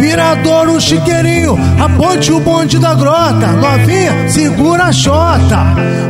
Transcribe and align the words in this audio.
Viradouro, 0.00 0.80
chiqueirinho, 0.80 1.58
a 1.78 1.86
ponte, 1.90 2.32
o 2.32 2.40
bonde 2.40 2.78
da 2.78 2.94
grota. 2.94 3.48
Novinha, 3.48 4.30
segura 4.30 4.84
a 4.84 4.92
xota, 4.92 5.58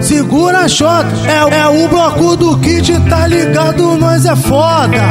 segura 0.00 0.60
a 0.60 0.68
xota. 0.68 1.08
É, 1.26 1.61
é 1.61 1.66
o 1.66 1.88
bloco 1.88 2.37
do 2.37 2.56
kit, 2.58 2.92
tá 3.08 3.26
ligado? 3.26 3.96
Nós 3.96 4.24
é 4.24 4.37
foda. 4.37 5.03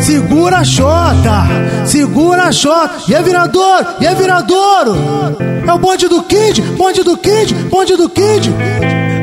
Segura 0.00 0.58
a 0.58 0.64
xota, 0.64 1.46
segura 1.86 2.48
a 2.48 2.52
xota. 2.52 2.94
E 3.08 3.14
é 3.14 3.22
viradouro, 3.22 3.86
e 4.00 4.06
é 4.06 4.14
viradouro. 4.16 4.96
É 5.66 5.72
o 5.72 5.78
bonde 5.78 6.08
do 6.08 6.20
kid, 6.24 6.60
bonde 6.76 7.04
do 7.04 7.16
kid, 7.16 7.54
bonde 7.70 7.96
do 7.96 8.08
kid. 8.08 8.52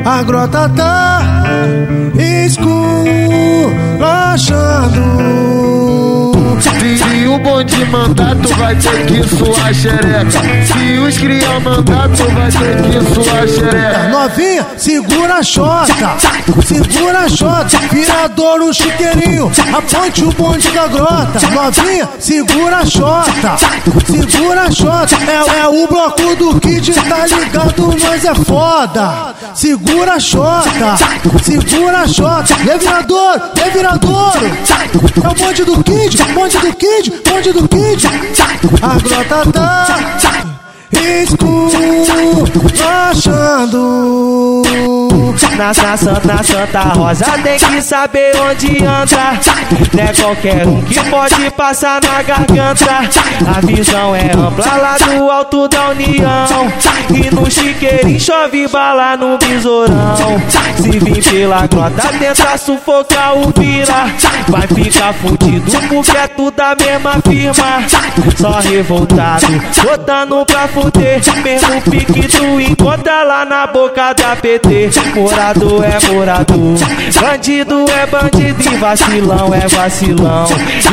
A 0.06 0.22
grota 0.22 0.70
tá 0.70 1.44
Se 2.14 2.58
mandar, 7.92 8.34
tu 8.36 8.48
vai 8.54 8.74
ter 8.74 9.06
que 9.06 9.28
suar 9.28 9.74
xereca. 9.74 10.40
Se 10.66 10.98
os 10.98 11.18
criar 11.18 11.60
mandar, 11.60 12.08
tu 12.08 12.24
vai 12.32 12.50
ter 12.50 12.82
que 12.82 13.14
suar 13.14 13.46
xereca. 13.46 14.08
Novinha, 14.08 14.66
segura 14.78 15.34
a 15.34 15.42
xota, 15.42 16.16
segura 16.66 17.18
a 17.18 17.28
xota. 17.28 17.78
Viradouro, 17.92 18.72
chiqueirinho, 18.72 19.52
aponte 19.76 20.24
o 20.24 20.32
bonde 20.32 20.70
da 20.70 20.86
grota. 20.88 21.38
Novinha, 21.50 22.08
segura 22.18 22.78
a 22.78 22.86
xota, 22.86 23.56
segura 24.06 24.62
a 24.62 24.70
xota. 24.70 25.16
É, 25.28 25.60
é 25.60 25.68
o 25.68 25.86
bloco 25.86 26.36
do 26.36 26.58
kid, 26.60 26.94
tá 26.94 27.26
ligado? 27.26 27.94
Nós 28.02 28.24
é 28.24 28.34
foda. 28.34 29.34
Segura 29.54 30.14
a 30.14 30.20
xota, 30.20 30.96
segura 31.42 31.98
a 31.98 32.08
xota. 32.08 32.54
Viradouro, 32.54 33.42
é 33.62 33.70
viradouro. 33.70 34.46
É 34.46 35.28
o 35.28 35.34
bonde 35.34 35.64
do 35.64 35.84
kid, 35.84 36.22
bonde 36.34 36.58
do 36.58 36.74
kid, 36.74 37.12
bonde 37.28 37.52
do 37.52 37.68
kid. 37.68 37.81
A 38.82 38.98
grota 38.98 39.52
tá 39.52 39.86
esculachando. 43.14 44.41
Na, 45.56 45.72
Santa 45.72 46.42
Santa 46.42 46.80
Rosa 46.94 47.24
tem 47.42 47.58
que 47.58 47.80
saber 47.80 48.32
onde 48.38 48.84
anda. 48.84 49.40
Não 49.92 50.04
é 50.04 50.12
qualquer 50.12 50.66
um 50.66 50.82
que 50.82 51.10
pode 51.10 51.50
passar 51.52 52.00
na 52.02 52.22
garganta. 52.22 53.00
A 53.46 53.60
visão 53.66 54.14
é 54.14 54.30
ampla 54.36 54.76
lá 54.76 54.96
do 54.98 55.30
alto 55.30 55.68
da 55.68 55.88
União. 55.88 56.72
E 57.10 57.34
no 57.34 57.50
chiqueirinho 57.50 58.20
chove 58.20 58.68
bala 58.68 59.16
no 59.16 59.38
besourão. 59.38 60.14
Se 60.76 60.98
vir 60.98 61.24
pela 61.24 61.66
grota, 61.66 62.08
tenta 62.18 62.58
sufocar 62.58 63.36
o 63.36 63.52
vira. 63.58 64.06
Vai 64.48 64.66
ficar 64.66 65.14
fudido 65.14 65.72
porque 65.88 66.16
é 66.16 66.28
tudo 66.28 66.60
a 66.60 66.74
mesma 66.74 67.14
firma. 67.26 67.82
Só 68.36 68.60
revoltado, 68.60 69.46
botando 69.82 70.44
pra 70.44 70.68
fuder. 70.68 71.20
Mesmo 71.42 71.80
pique 71.82 72.28
tu 72.28 72.60
encontra 72.60 73.22
lá 73.22 73.44
na 73.44 73.66
boca 73.66 74.12
da 74.12 74.36
PT. 74.36 74.90
Morador 75.22 75.84
é 75.84 76.12
morador, 76.12 76.78
bandido 77.20 77.84
é 77.90 78.06
bandido 78.06 78.74
e 78.74 78.76
vacilão 78.76 79.54
é 79.54 79.68
vacilão. 79.68 80.46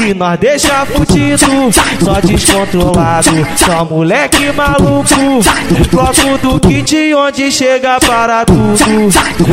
E 0.08 0.14
nós 0.14 0.40
deixa 0.40 0.86
fudido, 0.86 1.72
só 2.04 2.22
descontrolado, 2.22 3.30
só 3.58 3.84
moleque 3.86 4.52
maluco. 4.52 5.10
Bloco 5.90 6.38
do 6.44 6.60
kit 6.60 7.14
onde 7.16 7.52
chega 7.52 8.00
para 8.00 8.46
tudo. 8.46 9.10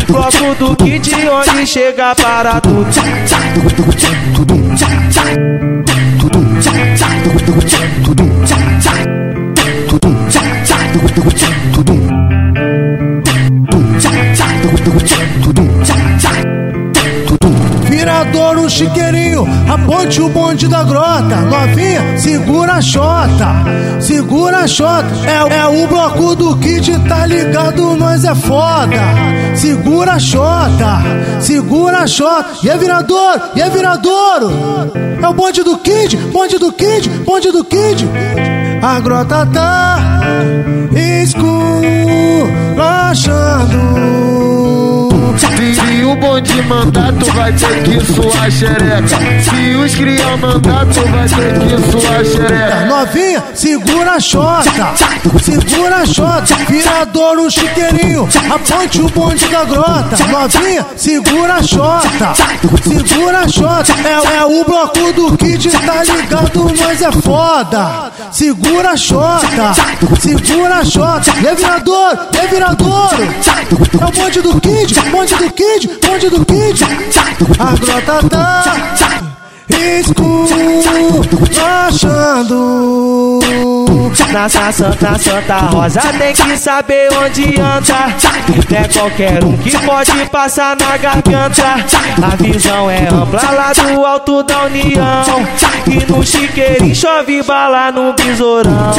Bloco 0.07 0.55
do 0.59 0.77
kit 0.77 1.11
onde 1.27 1.67
chega 1.67 2.15
para 2.15 2.61
tudo. 2.61 2.91
Viradouro, 18.27 18.69
chiqueirinho, 18.69 19.47
aponte 19.69 20.21
o 20.21 20.29
bonde 20.29 20.67
da 20.69 20.83
grota. 20.83 21.37
Novinha, 21.37 22.19
segura 22.19 22.75
a 22.75 22.83
xota, 22.83 23.65
segura 24.01 24.59
a 24.59 24.67
xota. 24.67 25.07
É, 25.25 25.59
é 25.59 25.67
o 25.67 25.87
bloco 25.87 26.35
do 26.35 26.57
kit, 26.57 26.99
tá 27.09 27.25
ligado? 27.27 27.95
Nós 27.97 28.25
é 28.25 28.35
foda. 28.35 29.01
Segura 29.55 30.15
a 30.15 30.19
xota, 30.19 31.03
segura 31.41 31.99
a 31.99 32.07
xota. 32.07 32.47
E 32.63 32.69
é 32.69 32.77
viradouro, 32.77 33.41
e 33.55 33.63
é 33.63 33.71
viradouro. 33.71 34.51
É 35.23 35.29
o 35.29 35.33
bonde 35.33 35.63
do 35.63 35.79
kid, 35.79 36.17
bonde 36.33 36.59
do 36.59 36.73
kid, 36.73 37.09
bonde 37.25 37.53
do 37.53 37.65
kid. 37.65 38.09
A 38.83 39.01
grota 39.01 39.47
tá 39.47 39.99
esculachando. 40.95 41.77
Se 45.39 46.05
o 46.05 46.17
bonde 46.17 46.56
mandar, 46.67 47.13
tu 47.13 47.33
vai 47.33 47.53
ter 47.53 47.83
que 47.83 48.01
suar 48.13 48.51
xereca. 48.51 49.17
Se 49.43 49.75
os 49.77 49.95
criar 49.95 50.37
mandar, 50.39 50.87
tu 50.87 51.01
vai 51.09 51.29
ter 51.29 51.59
que 51.61 52.01
suar 52.01 52.25
xereca. 52.25 52.87
Novinha, 52.87 53.45
segura 53.55 54.13
a 54.13 54.21
xota, 54.21 54.95
segura 55.43 55.97
a 55.97 56.07
xota. 56.07 56.55
Viradouro, 56.69 57.51
chiqueirinho, 57.51 58.29
aponte 58.51 59.01
o 59.01 59.09
bonde 59.11 59.47
da 59.49 59.65
grota. 59.65 60.17
Novinha, 60.29 60.87
segura 60.97 61.55
a 61.55 61.63
xota, 61.63 62.35
segura 62.83 63.39
a 63.41 63.49
xota. 63.49 63.93
É, 64.05 64.39
é 64.39 64.45
o 64.45 64.65
bloco 64.65 65.13
do 65.13 65.37
kit, 65.37 65.71
tá 65.71 66.03
ligado? 66.03 66.65
Nós 66.81 67.03
é 67.03 67.13
foda. 67.13 68.13
Segura 68.33 68.91
a 68.91 68.97
xota, 68.97 69.73
segura 70.21 70.75
a 70.77 70.85
xota. 70.85 71.33
Viradouro, 71.33 72.19
é 72.43 72.47
viradouro. 72.49 73.23
É 73.23 74.05
o 74.05 74.11
bonde 74.11 74.41
do 74.41 74.61
kid, 74.61 74.95
bonde 75.11 75.35
do 75.37 75.51
kid, 75.53 75.91
bonde 76.05 76.29
do 76.29 76.45
kid. 76.45 76.56
A 77.59 77.75
grota 77.77 78.29
tá 78.29 78.65
esculachando. 81.93 82.66
Na, 84.33 84.49
Santa 84.49 85.19
Santa 85.19 85.57
Rosa 85.71 86.01
tem 86.19 86.35
que 86.35 86.57
saber 86.59 87.09
onde 87.13 87.61
anda. 87.61 88.15
Não 88.49 88.77
é 88.77 88.89
qualquer 88.89 89.45
um 89.45 89.57
que 89.57 89.79
pode 89.79 90.27
passar 90.31 90.77
na 90.77 90.97
garganta. 90.97 91.63
A 92.23 92.37
visão 92.37 92.91
é 92.91 93.09
ampla 93.09 93.51
lá 93.51 93.73
do 93.73 94.05
alto 94.05 94.43
da 94.43 94.65
União. 94.65 95.25
E 95.87 96.13
no 96.13 96.25
chiqueirinho 96.25 96.95
chove 96.95 97.43
bala 97.43 97.93
no 97.93 98.13
besourão. 98.13 98.93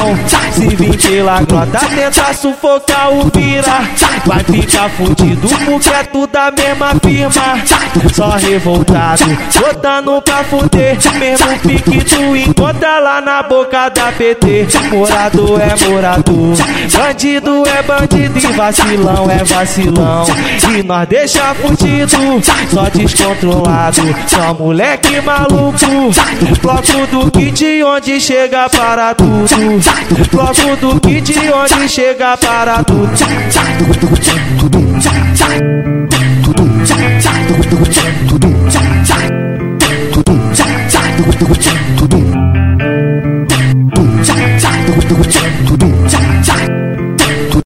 Se 0.52 0.68
vir 0.76 0.98
pela 0.98 1.42
grota, 1.42 1.80
tenta 1.94 2.34
sufocar 2.34 3.12
o 3.12 3.30
vira. 3.34 3.82
Vai 4.26 4.44
ficar 4.44 4.90
fudido 4.92 5.48
porque 5.66 5.90
é 5.90 6.04
tudo 6.04 6.36
a 6.36 6.52
mesma 6.52 6.96
firma. 7.04 8.14
Só 8.14 8.30
revoltado, 8.30 9.24
botando 9.60 10.22
pra 10.22 10.44
fuder. 10.46 10.98
Mesmo 11.20 11.60
pique 11.60 12.04
tu 12.06 12.36
encontra 12.36 13.00
lá 13.00 13.22
na 13.22 13.44
boca 13.44 13.90
da 13.90 14.12
PT. 14.12 14.68
Morador 15.18 15.60
é 15.60 15.90
morador, 15.90 16.56
bandido 16.94 17.64
é 17.66 17.82
bandido 17.82 18.38
e 18.38 18.54
vacilão 18.54 19.32
é 19.32 19.44
vacilão. 19.44 20.26
E 20.72 20.84
nós 20.84 21.08
deixa 21.10 21.56
fudido, 21.56 22.40
só 22.72 22.84
descontrolado, 22.94 24.16
só 24.28 24.54
moleque 24.54 25.20
maluco. 25.22 26.14
Bloco 26.62 27.08
do 27.10 27.32
kit 27.32 27.84
onde 27.84 28.22
chega 28.22 28.70
para 28.70 29.16
tudo. 29.16 29.82
Bloco 30.32 30.76
do 30.80 31.00
kit 31.00 31.34
onde 31.50 31.90
chega 31.90 32.38
para 32.38 32.84
tudo. 32.84 33.10
Tudum. 34.60 34.98